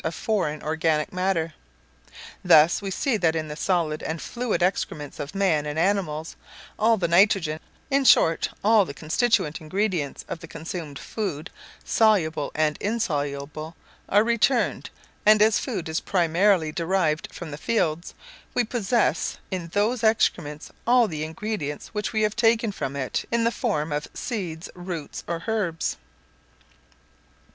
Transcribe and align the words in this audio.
of 0.03 0.15
foreign 0.15 0.63
organic 0.63 1.13
matter. 1.13 1.53
Thus 2.43 2.81
we 2.81 2.89
see 2.89 3.17
that 3.17 3.35
in 3.35 3.49
the 3.49 3.55
solid 3.55 4.01
and 4.01 4.19
fluid 4.19 4.63
excrements 4.63 5.19
of 5.19 5.35
man 5.35 5.67
and 5.67 5.77
animals, 5.77 6.35
all 6.79 6.97
the 6.97 7.07
nitrogen 7.07 7.59
in 7.91 8.05
short, 8.05 8.49
all 8.63 8.83
the 8.83 8.95
constituent 8.95 9.61
ingredients 9.61 10.25
of 10.27 10.39
the 10.39 10.47
consumed 10.47 10.97
food, 10.97 11.51
soluble 11.85 12.51
and 12.55 12.79
insoluble, 12.81 13.75
are 14.09 14.23
returned; 14.23 14.89
and 15.23 15.39
as 15.39 15.59
food 15.59 15.87
is 15.87 15.99
primarily 15.99 16.71
derived 16.71 17.27
from 17.31 17.51
the 17.51 17.55
fields, 17.55 18.15
we 18.55 18.63
possess 18.63 19.37
in 19.51 19.67
those 19.67 20.03
excrements 20.03 20.71
all 20.87 21.07
the 21.07 21.23
ingredients 21.23 21.89
which 21.89 22.11
we 22.11 22.23
have 22.23 22.35
taken 22.35 22.71
from 22.71 22.95
it 22.95 23.23
in 23.31 23.43
the 23.43 23.51
form 23.51 23.91
of 23.91 24.07
seeds, 24.15 24.67
roots, 24.73 25.23
or 25.27 25.43
herbs. 25.45 25.97